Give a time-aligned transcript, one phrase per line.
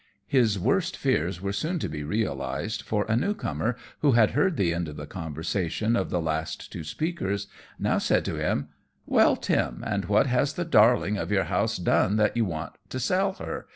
[0.25, 4.57] His worst fears were soon to be realized, for a new comer, who had heard
[4.57, 7.45] the end of the conversation of the last two speakers,
[7.77, 8.69] now said to him
[9.05, 12.99] "Well, Tim, and what has the darling of your house done that you want to
[12.99, 13.67] sell her?